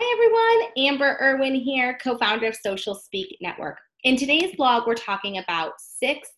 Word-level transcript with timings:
Hi 0.00 0.12
everyone, 0.12 0.72
Amber 0.76 1.18
Irwin 1.20 1.56
here, 1.56 1.98
co 2.00 2.16
founder 2.18 2.46
of 2.46 2.54
Social 2.54 2.94
Speak 2.94 3.36
Network. 3.40 3.78
In 4.04 4.16
today's 4.16 4.54
blog, 4.54 4.86
we're 4.86 4.94
talking 4.94 5.38
about 5.38 5.72
six 5.80 6.28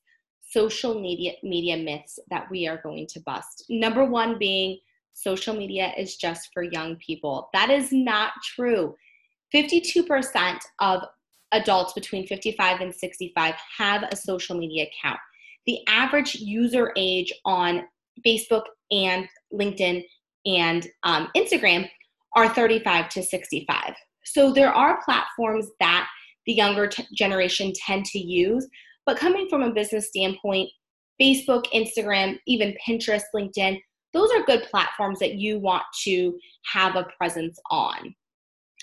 social 0.41 0.99
media, 0.99 1.33
media 1.43 1.77
myths 1.77 2.19
that 2.31 2.51
we 2.51 2.67
are 2.67 2.81
going 2.83 3.07
to 3.09 3.21
bust. 3.21 3.67
Number 3.69 4.07
one 4.07 4.39
being 4.39 4.79
social 5.13 5.55
media 5.55 5.93
is 5.99 6.17
just 6.17 6.49
for 6.55 6.63
young 6.63 6.97
people. 6.97 7.51
That 7.53 7.69
is 7.69 7.93
not 7.93 8.33
true. 8.57 8.97
52% 9.55 10.59
of 10.79 11.03
adults 11.53 11.93
between 11.93 12.27
55 12.27 12.81
and 12.81 12.95
65 12.95 13.55
have 13.77 14.05
a 14.11 14.17
social 14.17 14.57
media 14.57 14.87
account. 14.87 15.21
The 15.67 15.81
average 15.87 16.37
user 16.37 16.93
age 16.97 17.31
on 17.45 17.83
Facebook 18.27 18.65
and 18.91 19.29
LinkedIn 19.53 20.03
and 20.47 20.89
um, 21.03 21.29
Instagram 21.37 21.91
are 22.35 22.49
35 22.49 23.09
to 23.11 23.23
65. 23.23 23.95
So 24.25 24.53
there 24.53 24.73
are 24.73 25.03
platforms 25.05 25.67
that 25.81 26.09
the 26.47 26.53
younger 26.53 26.87
t- 26.87 27.07
generation 27.15 27.73
tend 27.75 28.05
to 28.07 28.19
use, 28.19 28.67
but 29.07 29.17
coming 29.17 29.49
from 29.49 29.63
a 29.63 29.73
business 29.73 30.09
standpoint, 30.09 30.71
Facebook, 31.21 31.65
Instagram, 31.73 32.39
even 32.47 32.77
Pinterest, 32.87 33.23
LinkedIn, 33.35 33.81
those 34.13 34.31
are 34.33 34.43
good 34.45 34.63
platforms 34.65 35.19
that 35.21 35.35
you 35.35 35.59
want 35.59 35.85
to 36.03 36.37
have 36.65 36.97
a 36.97 37.07
presence 37.17 37.59
on. 37.71 38.15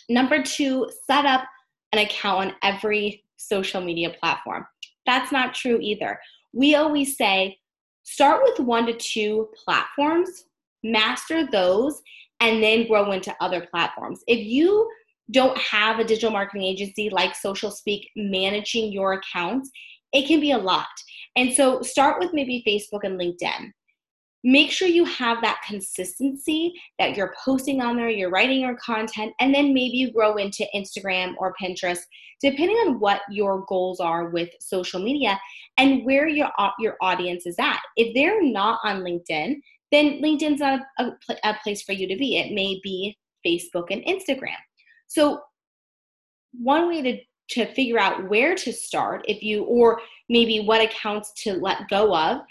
Number 0.10 0.42
two, 0.42 0.90
set 1.06 1.26
up 1.26 1.44
an 1.92 2.00
account 2.00 2.52
on 2.52 2.54
every 2.64 3.24
social 3.36 3.82
media 3.82 4.16
platform. 4.20 4.66
That's 5.06 5.32
not 5.32 5.54
true 5.54 5.80
either. 5.82 6.20
We 6.54 6.76
always 6.76 7.18
say 7.18 7.58
start 8.04 8.42
with 8.44 8.60
one 8.60 8.86
to 8.86 8.94
two 8.94 9.50
platforms, 9.64 10.46
master 10.84 11.46
those, 11.46 12.02
and 12.40 12.62
then 12.64 12.88
grow 12.88 13.12
into 13.12 13.36
other 13.40 13.68
platforms. 13.72 14.22
If 14.28 14.40
you 14.40 14.90
don't 15.32 15.58
have 15.58 16.00
a 16.00 16.04
digital 16.04 16.32
marketing 16.32 16.64
agency 16.64 17.10
like 17.10 17.36
Social 17.36 17.72
Speak 17.72 18.10
managing 18.16 18.92
your 18.92 19.14
accounts, 19.14 19.70
it 20.14 20.28
can 20.28 20.40
be 20.40 20.52
a 20.52 20.58
lot. 20.58 20.88
And 21.36 21.54
so 21.54 21.82
start 21.82 22.20
with 22.20 22.34
maybe 22.34 22.64
Facebook 22.66 23.04
and 23.04 23.20
LinkedIn. 23.20 23.72
Make 24.44 24.72
sure 24.72 24.88
you 24.88 25.04
have 25.04 25.42
that 25.42 25.62
consistency 25.68 26.72
that 27.00 27.18
you're 27.18 27.34
posting 27.44 27.82
on 27.82 27.98
there, 27.98 28.10
you're 28.10 28.30
writing 28.30 28.62
your 28.62 28.78
content, 28.78 29.34
and 29.42 29.54
then 29.54 29.74
maybe 29.74 29.98
you 29.98 30.14
grow 30.14 30.36
into 30.36 30.66
Instagram 30.74 31.34
or 31.38 31.56
Pinterest, 31.62 32.00
depending 32.40 32.78
on 32.78 33.00
what 33.00 33.22
your 33.30 33.66
goals 33.68 34.00
are 34.00 34.30
with 34.30 34.50
social 34.62 35.02
media 35.02 35.38
and 35.78 36.06
where 36.06 36.28
your, 36.28 36.50
your 36.80 36.96
audience 37.02 37.46
is 37.46 37.56
at. 37.60 37.80
If 37.98 38.14
they're 38.16 38.44
not 38.44 38.80
on 38.84 39.02
LinkedIn, 39.02 39.56
then 39.92 40.22
LinkedIn's 40.22 40.60
not 40.60 40.82
a, 41.00 41.12
a 41.44 41.56
place 41.64 41.82
for 41.82 41.94
you 41.94 42.08
to 42.08 42.18
be. 42.18 42.38
It 42.38 42.54
may 42.54 42.80
be 42.84 43.18
Facebook 43.46 43.88
and 43.92 44.04
Instagram. 44.06 44.58
So, 45.08 45.42
one 46.54 46.88
way 46.88 47.02
to 47.02 47.20
to 47.50 47.66
figure 47.74 48.00
out 48.00 48.30
where 48.30 48.56
to 48.56 48.74
start 48.74 49.24
if 49.28 49.42
you 49.42 49.64
or 49.64 50.00
maybe 50.30 50.60
what 50.60 50.82
accounts 50.82 51.32
to 51.44 51.54
let 51.54 51.88
go 51.90 52.16
of 52.16 52.42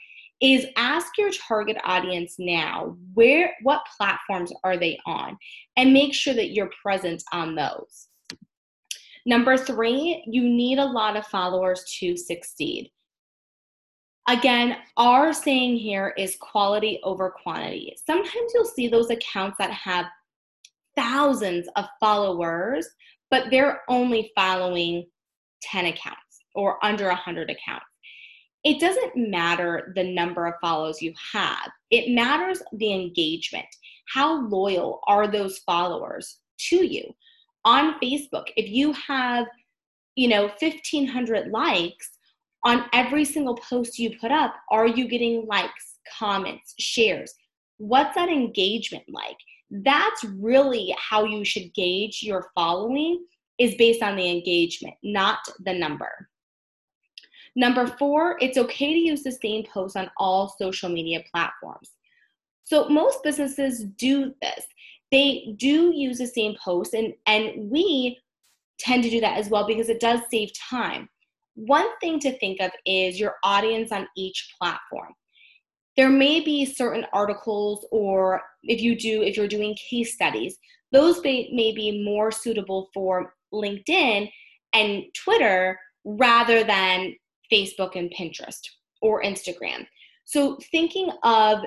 is 0.41 0.67
ask 0.77 1.17
your 1.19 1.31
target 1.31 1.77
audience 1.84 2.37
now 2.39 2.97
where 3.14 3.53
what 3.62 3.87
platforms 3.97 4.53
are 4.64 4.77
they 4.77 4.98
on 5.07 5.37
and 5.77 5.92
make 5.92 6.14
sure 6.14 6.34
that 6.34 6.51
you're 6.51 6.70
present 6.83 7.23
on 7.33 7.55
those 7.55 8.09
number 9.27 9.57
3 9.57 10.25
you 10.27 10.42
need 10.42 10.79
a 10.79 10.84
lot 10.84 11.17
of 11.17 11.27
followers 11.27 11.84
to 11.98 12.17
succeed 12.17 12.91
Again, 14.28 14.78
our 14.96 15.32
saying 15.32 15.77
here 15.77 16.12
is 16.19 16.36
quality 16.41 16.98
over 17.05 17.30
quantity. 17.30 17.96
Sometimes 18.05 18.52
you'll 18.52 18.64
see 18.64 18.88
those 18.88 19.10
accounts 19.10 19.56
that 19.58 19.70
have 19.70 20.06
thousands 20.96 21.68
of 21.77 21.84
followers, 22.00 22.88
but 23.30 23.50
they're 23.50 23.83
only 23.88 24.33
following 24.34 25.06
10 25.62 25.86
accounts 25.86 26.20
or 26.56 26.84
under 26.84 27.06
100 27.06 27.51
accounts. 27.51 27.86
It 28.64 28.80
doesn't 28.80 29.17
matter 29.17 29.92
the 29.95 30.02
number 30.02 30.46
of 30.46 30.55
follows 30.61 31.01
you 31.01 31.14
have, 31.33 31.70
it 31.92 32.12
matters 32.12 32.61
the 32.72 32.92
engagement. 32.92 33.67
How 34.12 34.45
loyal 34.48 35.01
are 35.06 35.28
those 35.28 35.58
followers 35.58 36.39
to 36.70 36.84
you? 36.84 37.14
On 37.64 37.98
Facebook, 38.01 38.46
if 38.56 38.68
you 38.68 38.92
have, 38.92 39.46
you 40.17 40.27
know, 40.27 40.51
1500 40.58 41.48
likes, 41.48 42.15
on 42.66 42.84
every 42.92 43.24
single 43.24 43.54
post 43.54 43.96
you 43.96 44.18
put 44.18 44.32
up, 44.32 44.52
are 44.72 44.88
you 44.88 45.06
getting 45.06 45.46
likes, 45.46 45.98
comments, 46.18 46.74
shares? 46.80 47.32
What's 47.78 48.16
that 48.16 48.28
engagement 48.28 49.04
like? 49.08 49.36
That's 49.70 50.24
really 50.24 50.92
how 50.98 51.24
you 51.24 51.44
should 51.44 51.72
gauge 51.74 52.24
your 52.24 52.50
following 52.56 53.24
is 53.58 53.77
based 53.77 54.02
on 54.02 54.16
the 54.16 54.28
engagement, 54.28 54.94
not 55.04 55.38
the 55.64 55.72
number. 55.72 56.28
Number 57.54 57.86
four, 57.86 58.36
it's 58.40 58.58
okay 58.58 58.92
to 58.92 58.98
use 58.98 59.22
the 59.22 59.30
same 59.30 59.64
post 59.72 59.96
on 59.96 60.10
all 60.18 60.54
social 60.60 60.88
media 60.88 61.22
platforms. 61.33 61.92
So 62.64 62.88
most 62.88 63.22
businesses 63.22 63.84
do 63.96 64.34
this. 64.42 64.66
They 65.12 65.54
do 65.56 65.92
use 65.94 66.18
the 66.18 66.27
same 66.27 66.56
post, 66.62 66.94
and, 66.94 67.14
and 67.27 67.70
we 67.70 68.18
tend 68.80 69.04
to 69.04 69.10
do 69.10 69.20
that 69.20 69.38
as 69.38 69.48
well 69.50 69.68
because 69.68 69.88
it 69.88 70.00
does 70.00 70.20
save 70.28 70.50
time. 70.58 71.08
One 71.56 71.89
thing 72.00 72.20
to 72.20 72.39
think 72.39 72.61
of 72.61 72.70
is 72.84 73.18
your 73.18 73.36
audience 73.42 73.90
on 73.90 74.06
each 74.17 74.55
platform. 74.58 75.14
There 75.96 76.11
may 76.11 76.40
be 76.40 76.67
certain 76.67 77.06
articles, 77.12 77.86
or 77.90 78.42
if 78.62 78.83
you 78.83 78.96
do, 78.96 79.22
if 79.22 79.36
you're 79.36 79.48
doing 79.48 79.74
case 79.90 80.12
studies, 80.12 80.58
those 80.92 81.22
may, 81.24 81.48
may 81.52 81.72
be 81.72 82.05
more 82.05 82.30
suitable 82.30 82.90
for 82.92 83.34
LinkedIn 83.52 84.30
and 84.74 85.05
Twitter 85.14 85.80
rather 86.05 86.62
than 86.62 87.14
Facebook 87.50 87.96
and 87.96 88.12
Pinterest 88.12 88.61
or 89.00 89.22
Instagram. 89.22 89.86
So, 90.24 90.58
thinking 90.70 91.11
of 91.22 91.61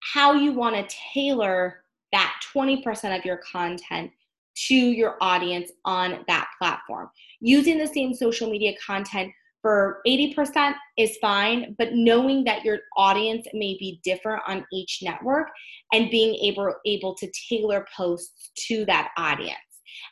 how 0.00 0.32
you 0.32 0.52
want 0.52 0.74
to 0.76 0.96
tailor 1.14 1.84
that 2.12 2.40
20% 2.54 3.16
of 3.16 3.24
your 3.24 3.38
content 3.38 4.10
to 4.66 4.74
your 4.74 5.16
audience 5.20 5.70
on 5.84 6.24
that 6.28 6.48
platform. 6.58 7.08
Using 7.40 7.78
the 7.78 7.86
same 7.86 8.14
social 8.14 8.50
media 8.50 8.72
content 8.84 9.30
for 9.62 10.00
80% 10.06 10.74
is 10.96 11.16
fine, 11.20 11.74
but 11.78 11.88
knowing 11.92 12.44
that 12.44 12.64
your 12.64 12.78
audience 12.96 13.46
may 13.52 13.76
be 13.78 14.00
different 14.04 14.42
on 14.46 14.64
each 14.72 15.00
network 15.02 15.48
and 15.92 16.10
being 16.10 16.34
able, 16.36 16.72
able 16.86 17.14
to 17.16 17.30
tailor 17.48 17.84
posts 17.96 18.50
to 18.68 18.84
that 18.86 19.10
audience. 19.16 19.56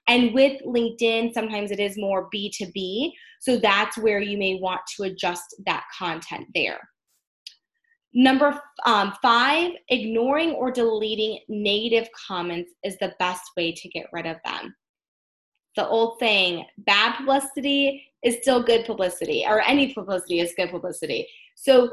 And 0.09 0.35
with 0.35 0.61
LinkedIn, 0.67 1.33
sometimes 1.33 1.71
it 1.71 1.79
is 1.79 1.97
more 1.97 2.29
B2B. 2.35 3.13
So 3.41 3.57
that's 3.57 3.97
where 3.99 4.21
you 4.21 4.37
may 4.37 4.59
want 4.61 4.81
to 4.97 5.05
adjust 5.05 5.55
that 5.67 5.85
content 5.97 6.47
there. 6.55 6.81
Number 8.19 8.59
um, 8.87 9.13
five, 9.21 9.73
ignoring 9.91 10.53
or 10.53 10.71
deleting 10.71 11.41
negative 11.51 12.09
comments 12.27 12.73
is 12.83 12.97
the 12.97 13.13
best 13.19 13.43
way 13.59 13.73
to 13.73 13.89
get 13.91 14.07
rid 14.11 14.25
of 14.25 14.39
them. 14.43 14.75
The 15.77 15.87
old 15.87 16.19
saying, 16.19 16.65
bad 16.79 17.17
publicity 17.17 18.07
is 18.23 18.39
still 18.41 18.63
good 18.63 18.87
publicity, 18.87 19.45
or 19.47 19.61
any 19.61 19.93
publicity 19.93 20.41
is 20.41 20.55
good 20.57 20.71
publicity. 20.71 21.29
So 21.57 21.91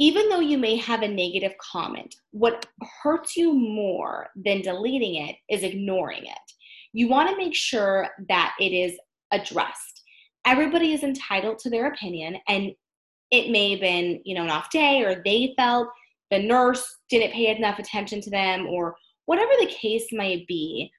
even 0.00 0.28
though 0.28 0.40
you 0.40 0.58
may 0.58 0.74
have 0.74 1.02
a 1.02 1.08
negative 1.08 1.52
comment, 1.58 2.12
what 2.32 2.66
hurts 3.00 3.36
you 3.36 3.54
more 3.54 4.26
than 4.34 4.60
deleting 4.60 5.22
it 5.28 5.36
is 5.48 5.62
ignoring 5.62 6.24
it. 6.24 6.52
You 6.92 7.06
want 7.06 7.30
to 7.30 7.36
make 7.36 7.54
sure 7.54 8.08
that 8.28 8.56
it 8.58 8.72
is 8.72 8.98
addressed. 9.30 10.02
Everybody 10.44 10.94
is 10.94 11.04
entitled 11.04 11.60
to 11.60 11.70
their 11.70 11.86
opinion, 11.92 12.38
and 12.48 12.72
it 13.30 13.50
may 13.50 13.72
have 13.72 13.80
been, 13.80 14.20
you 14.24 14.34
know, 14.34 14.44
an 14.44 14.50
off 14.50 14.70
day 14.70 15.02
or 15.02 15.22
they 15.24 15.54
felt 15.56 15.88
the 16.30 16.38
nurse 16.38 16.84
didn't 17.10 17.32
pay 17.32 17.54
enough 17.54 17.78
attention 17.78 18.20
to 18.20 18.30
them 18.30 18.66
or 18.66 18.96
whatever 19.26 19.52
the 19.60 19.66
case 19.66 20.06
may 20.12 20.44
be. 20.46 20.90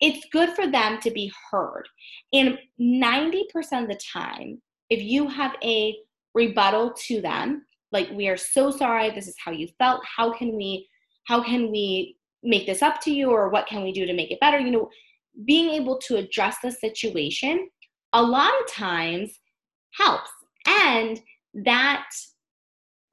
It's 0.00 0.26
good 0.32 0.50
for 0.50 0.66
them 0.66 1.00
to 1.00 1.10
be 1.10 1.32
heard. 1.50 1.84
And 2.32 2.58
90% 2.80 3.82
of 3.82 3.88
the 3.88 4.00
time, 4.12 4.60
if 4.90 5.02
you 5.02 5.28
have 5.28 5.56
a 5.62 5.96
rebuttal 6.34 6.92
to 7.06 7.20
them, 7.20 7.64
like 7.90 8.10
we 8.10 8.28
are 8.28 8.36
so 8.36 8.70
sorry, 8.70 9.10
this 9.10 9.26
is 9.26 9.36
how 9.42 9.50
you 9.50 9.68
felt, 9.78 10.02
how 10.04 10.32
can 10.32 10.54
we 10.56 10.86
how 11.28 11.42
can 11.42 11.70
we 11.70 12.16
make 12.42 12.66
this 12.66 12.82
up 12.82 13.00
to 13.02 13.10
you 13.12 13.30
or 13.30 13.50
what 13.50 13.66
can 13.66 13.82
we 13.82 13.92
do 13.92 14.06
to 14.06 14.14
make 14.14 14.30
it 14.30 14.40
better? 14.40 14.58
You 14.58 14.70
know, 14.70 14.88
being 15.44 15.70
able 15.70 15.98
to 16.06 16.16
address 16.16 16.56
the 16.62 16.70
situation 16.70 17.68
a 18.14 18.22
lot 18.22 18.52
of 18.60 18.72
times 18.72 19.38
helps. 19.92 20.30
And 20.66 21.20
that 21.64 22.06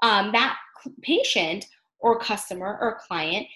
um, 0.04 0.32
that 0.32 0.58
patient 1.02 1.66
or 2.00 2.20
customer 2.20 2.78
or 2.82 3.00
client 3.08 3.48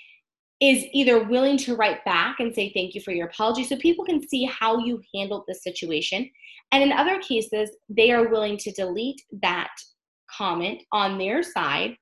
is 0.60 0.86
either 0.94 1.24
willing 1.24 1.58
to 1.58 1.76
write 1.76 2.04
back 2.04 2.40
and 2.40 2.54
say 2.54 2.72
thank 2.74 2.94
you 2.94 3.02
for 3.02 3.12
your 3.12 3.28
apology. 3.28 3.64
So 3.64 3.78
people 3.78 4.04
can 4.04 4.28
see 4.28 4.46
how 4.46 4.80
you 4.80 5.02
handled 5.16 5.44
the 5.48 5.56
situation. 5.56 6.30
And 6.72 6.84
in 6.84 6.92
other 6.92 7.20
cases 7.20 7.70
they 7.88 8.12
are 8.12 8.30
willing 8.30 8.58
to 8.58 8.72
delete 8.72 9.22
that 9.42 9.72
comment 10.30 10.82
on 10.92 11.18
their 11.18 11.44
side 11.44 11.96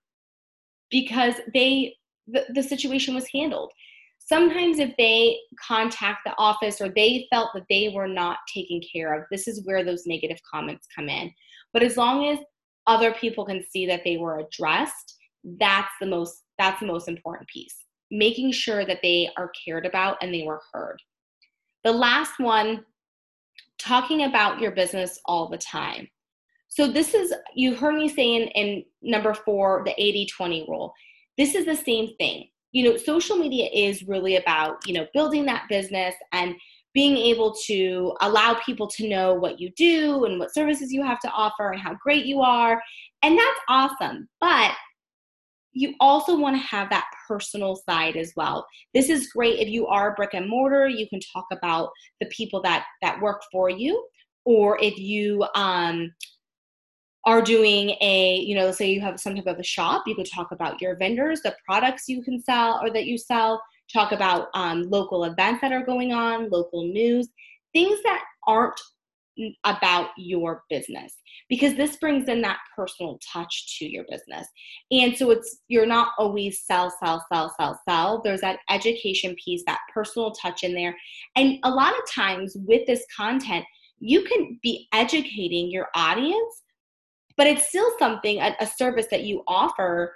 because 0.89 1.35
they 1.53 1.95
the, 2.27 2.45
the 2.53 2.63
situation 2.63 3.15
was 3.15 3.27
handled. 3.33 3.71
Sometimes 4.19 4.79
if 4.79 4.93
they 4.97 5.37
contact 5.65 6.19
the 6.25 6.33
office 6.37 6.81
or 6.81 6.89
they 6.89 7.27
felt 7.31 7.49
that 7.53 7.63
they 7.69 7.89
were 7.95 8.09
not 8.09 8.39
taken 8.53 8.81
care 8.91 9.13
of, 9.13 9.23
this 9.31 9.47
is 9.47 9.65
where 9.65 9.85
those 9.85 10.05
negative 10.05 10.39
comments 10.51 10.87
come 10.93 11.07
in. 11.07 11.31
But 11.71 11.83
as 11.83 11.95
long 11.95 12.27
as 12.27 12.39
other 12.87 13.13
people 13.13 13.45
can 13.45 13.63
see 13.69 13.85
that 13.85 14.01
they 14.03 14.17
were 14.17 14.39
addressed, 14.39 15.15
that's 15.59 15.91
the 16.01 16.07
most 16.07 16.43
that's 16.57 16.79
the 16.79 16.87
most 16.87 17.07
important 17.07 17.47
piece. 17.49 17.75
Making 18.09 18.51
sure 18.51 18.85
that 18.85 18.99
they 19.03 19.29
are 19.37 19.51
cared 19.65 19.85
about 19.85 20.17
and 20.21 20.33
they 20.33 20.43
were 20.43 20.61
heard. 20.73 20.99
The 21.83 21.91
last 21.91 22.39
one, 22.39 22.83
talking 23.77 24.23
about 24.23 24.59
your 24.59 24.71
business 24.71 25.19
all 25.25 25.47
the 25.47 25.57
time. 25.57 26.07
So 26.67 26.87
this 26.87 27.13
is 27.13 27.33
you 27.55 27.75
heard 27.75 27.95
me 27.95 28.09
saying 28.09 28.47
in 28.55 28.83
number 29.01 29.33
4 29.33 29.83
the 29.85 29.93
80/20 30.01 30.67
rule. 30.67 30.93
This 31.37 31.53
is 31.53 31.65
the 31.65 31.75
same 31.75 32.15
thing 32.17 32.47
you 32.71 32.83
know 32.83 32.97
social 32.97 33.37
media 33.37 33.69
is 33.73 34.03
really 34.03 34.35
about 34.35 34.77
you 34.85 34.93
know 34.93 35.07
building 35.13 35.45
that 35.45 35.67
business 35.69 36.13
and 36.33 36.55
being 36.97 37.15
able 37.15 37.53
to 37.53 38.11
allow 38.21 38.55
people 38.65 38.87
to 38.87 39.07
know 39.07 39.31
what 39.31 39.59
you 39.59 39.69
do 39.77 40.25
and 40.25 40.39
what 40.39 40.51
services 40.51 40.91
you 40.91 41.03
have 41.03 41.19
to 41.19 41.29
offer 41.29 41.69
and 41.69 41.79
how 41.79 41.93
great 41.93 42.25
you 42.25 42.41
are. 42.41 42.81
And 43.21 43.37
that's 43.37 43.59
awesome. 43.69 44.27
But 44.41 44.71
you 45.73 45.93
also 45.99 46.35
want 46.35 46.55
to 46.55 46.67
have 46.67 46.89
that 46.89 47.05
personal 47.27 47.75
side 47.75 48.17
as 48.17 48.33
well. 48.35 48.65
This 48.95 49.09
is 49.09 49.31
great 49.31 49.59
if 49.59 49.67
you 49.67 49.85
are 49.85 50.15
brick 50.15 50.33
and 50.33 50.49
mortar 50.49 50.87
you 50.87 51.07
can 51.07 51.19
talk 51.19 51.45
about 51.51 51.91
the 52.19 52.25
people 52.31 52.63
that 52.63 52.83
that 53.03 53.21
work 53.21 53.43
for 53.51 53.69
you. 53.69 54.03
Or 54.43 54.79
if 54.81 54.97
you 54.97 55.45
um 55.53 56.11
are 57.25 57.43
doing 57.43 57.89
a, 58.01 58.39
you 58.39 58.55
know, 58.55 58.71
say 58.71 58.89
you 58.89 59.01
have 59.01 59.19
some 59.19 59.35
type 59.35 59.45
of 59.45 59.59
a 59.59 59.63
shop, 59.63 60.05
you 60.07 60.15
could 60.15 60.31
talk 60.33 60.51
about 60.51 60.81
your 60.81 60.95
vendors, 60.95 61.41
the 61.41 61.55
products 61.63 62.09
you 62.09 62.23
can 62.23 62.41
sell 62.41 62.79
or 62.81 62.89
that 62.89 63.05
you 63.05 63.19
sell, 63.19 63.61
talk 63.91 64.11
about 64.11 64.47
um, 64.53 64.89
local 64.89 65.25
events 65.25 65.61
that 65.61 65.71
are 65.71 65.85
going 65.85 66.13
on, 66.13 66.49
local 66.49 66.83
news, 66.83 67.29
things 67.73 67.99
that 68.03 68.23
aren't 68.45 68.79
about 69.65 70.09
your 70.17 70.63
business 70.67 71.17
because 71.47 71.75
this 71.75 71.95
brings 71.97 72.27
in 72.27 72.41
that 72.41 72.57
personal 72.75 73.19
touch 73.31 73.77
to 73.77 73.85
your 73.85 74.03
business. 74.09 74.47
And 74.89 75.15
so 75.15 75.29
it's 75.29 75.59
you're 75.67 75.85
not 75.85 76.13
always 76.17 76.61
sell, 76.61 76.91
sell, 77.03 77.23
sell, 77.31 77.53
sell, 77.59 77.79
sell. 77.87 78.21
There's 78.23 78.41
that 78.41 78.59
education 78.69 79.35
piece, 79.43 79.63
that 79.67 79.79
personal 79.93 80.31
touch 80.31 80.63
in 80.63 80.73
there. 80.73 80.95
And 81.35 81.59
a 81.63 81.69
lot 81.69 81.93
of 81.93 82.11
times 82.11 82.57
with 82.65 82.87
this 82.87 83.05
content, 83.15 83.63
you 83.99 84.23
can 84.23 84.59
be 84.63 84.87
educating 84.91 85.69
your 85.69 85.87
audience 85.93 86.63
but 87.37 87.47
it's 87.47 87.69
still 87.69 87.89
something 87.99 88.39
a, 88.39 88.55
a 88.59 88.65
service 88.65 89.05
that 89.11 89.23
you 89.23 89.43
offer 89.47 90.13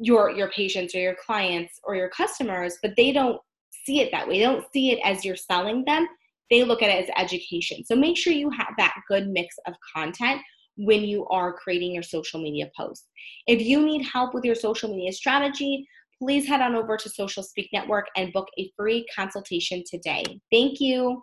your 0.00 0.30
your 0.30 0.50
patients 0.50 0.94
or 0.94 0.98
your 0.98 1.16
clients 1.24 1.78
or 1.84 1.94
your 1.94 2.08
customers 2.08 2.78
but 2.82 2.92
they 2.96 3.12
don't 3.12 3.40
see 3.84 4.00
it 4.00 4.10
that 4.12 4.26
way. 4.26 4.38
They 4.38 4.44
don't 4.44 4.64
see 4.72 4.92
it 4.92 5.00
as 5.04 5.24
you're 5.24 5.36
selling 5.36 5.84
them. 5.84 6.06
They 6.50 6.64
look 6.64 6.82
at 6.82 6.90
it 6.90 7.08
as 7.08 7.10
education. 7.22 7.84
So 7.84 7.94
make 7.94 8.16
sure 8.16 8.32
you 8.32 8.50
have 8.50 8.72
that 8.78 8.94
good 9.08 9.28
mix 9.28 9.56
of 9.66 9.74
content 9.94 10.40
when 10.76 11.02
you 11.02 11.26
are 11.26 11.52
creating 11.52 11.92
your 11.92 12.02
social 12.02 12.40
media 12.40 12.70
posts. 12.76 13.06
If 13.46 13.60
you 13.60 13.84
need 13.84 14.06
help 14.06 14.34
with 14.34 14.44
your 14.44 14.54
social 14.54 14.90
media 14.90 15.12
strategy 15.12 15.86
please 16.22 16.46
head 16.46 16.60
on 16.60 16.74
over 16.74 16.96
to 16.96 17.08
social 17.08 17.42
speak 17.42 17.68
network 17.72 18.06
and 18.16 18.32
book 18.32 18.48
a 18.58 18.70
free 18.76 19.04
consultation 19.14 19.82
today. 19.88 20.22
Thank 20.50 20.80
you 20.80 21.22